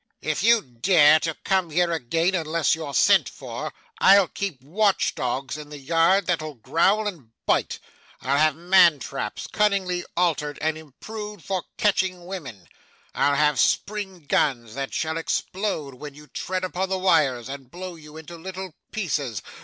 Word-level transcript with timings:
If 0.23 0.41
you 0.41 0.63
dare 0.63 1.19
to 1.19 1.37
come 1.43 1.69
here 1.69 1.91
again 1.91 2.33
unless 2.33 2.73
you're 2.73 2.95
sent 2.95 3.29
for, 3.29 3.71
I'll 3.99 4.27
keep 4.29 4.59
watch 4.63 5.13
dogs 5.13 5.57
in 5.57 5.69
the 5.69 5.77
yard 5.77 6.25
that'll 6.25 6.55
growl 6.55 7.07
and 7.07 7.29
bite 7.45 7.77
I'll 8.19 8.39
have 8.39 8.55
man 8.55 8.97
traps, 8.97 9.45
cunningly 9.45 10.03
altered 10.17 10.57
and 10.59 10.75
improved 10.75 11.43
for 11.43 11.65
catching 11.77 12.25
women 12.25 12.67
I'll 13.13 13.35
have 13.35 13.59
spring 13.59 14.21
guns, 14.21 14.73
that 14.73 14.91
shall 14.91 15.17
explode 15.19 15.93
when 15.93 16.15
you 16.15 16.25
tread 16.25 16.63
upon 16.63 16.89
the 16.89 16.97
wires, 16.97 17.47
and 17.47 17.69
blow 17.69 17.93
you 17.93 18.17
into 18.17 18.37
little 18.39 18.73
pieces. 18.91 19.43